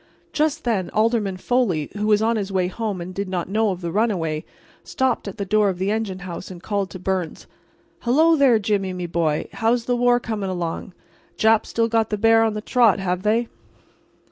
Just 0.33 0.63
then 0.63 0.89
Alderman 0.95 1.37
Foley, 1.37 1.91
who 1.93 2.07
was 2.07 2.23
on 2.23 2.35
his 2.35 2.51
way 2.51 2.65
home 2.69 3.01
and 3.01 3.13
did 3.13 3.29
not 3.29 3.47
know 3.51 3.69
of 3.69 3.81
the 3.81 3.91
runaway, 3.91 4.43
stopped 4.83 5.27
at 5.27 5.37
the 5.37 5.45
door 5.45 5.69
of 5.69 5.77
the 5.77 5.91
engine 5.91 6.17
house 6.25 6.49
and 6.49 6.63
called 6.63 6.89
to 6.89 6.97
Byrnes: 6.97 7.45
"Hello 7.99 8.35
there, 8.35 8.57
Jimmy, 8.57 8.93
me 8.93 9.05
boy—how's 9.05 9.85
the 9.85 9.95
war 9.95 10.19
coming 10.19 10.49
along? 10.49 10.93
Japs 11.37 11.69
still 11.69 11.87
got 11.87 12.09
the 12.09 12.17
bear 12.17 12.41
on 12.41 12.55
the 12.55 12.61
trot, 12.61 12.97
have 12.97 13.21
they?" 13.21 13.47